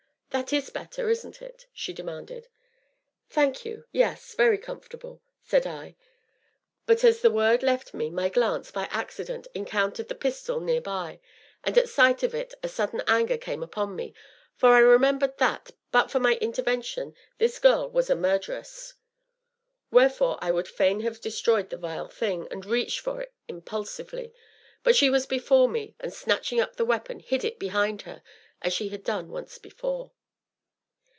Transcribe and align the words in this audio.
"That 0.31 0.53
is 0.53 0.69
better, 0.69 1.09
isn't 1.09 1.41
it?" 1.41 1.67
she 1.73 1.91
demanded. 1.91 2.47
"Thank 3.29 3.65
you 3.65 3.83
yes, 3.91 4.33
very 4.33 4.57
comfortable!" 4.57 5.21
said 5.43 5.67
I. 5.67 5.97
But, 6.85 7.03
as 7.03 7.19
the 7.19 7.29
word 7.29 7.61
left 7.61 7.93
me, 7.93 8.09
my 8.09 8.29
glance, 8.29 8.71
by 8.71 8.83
accident, 8.91 9.47
encountered 9.53 10.07
the 10.07 10.15
pistol 10.15 10.61
near 10.61 10.79
by, 10.79 11.19
and 11.65 11.77
at 11.77 11.89
sight 11.89 12.23
of 12.23 12.33
it 12.33 12.53
a 12.63 12.69
sudden 12.69 13.03
anger 13.07 13.37
came 13.37 13.61
upon 13.61 13.93
me, 13.93 14.13
for 14.55 14.69
I 14.73 14.79
remembered 14.79 15.37
that, 15.39 15.71
but 15.91 16.09
for 16.09 16.21
my 16.21 16.35
intervention, 16.35 17.13
this 17.37 17.59
girl 17.59 17.89
was 17.89 18.09
a 18.09 18.15
murderess; 18.15 18.93
wherefore, 19.91 20.37
I 20.41 20.51
would 20.51 20.69
fain 20.69 21.01
have 21.01 21.19
destroyed 21.19 21.69
the 21.69 21.75
vile 21.77 22.07
thing, 22.07 22.47
and 22.49 22.65
reached 22.65 23.01
for 23.01 23.19
it 23.21 23.33
impulsively, 23.49 24.33
but 24.81 24.95
she 24.95 25.09
was 25.09 25.25
before 25.25 25.67
me, 25.67 25.93
and 25.99 26.13
snatching 26.13 26.61
up 26.61 26.77
the 26.77 26.85
weapon, 26.85 27.19
hid 27.19 27.43
it 27.43 27.59
behind 27.59 28.03
her 28.03 28.23
as 28.61 28.71
she 28.71 28.87
had 28.89 29.03
done 29.03 29.27
once 29.27 29.57
before. 29.57 30.13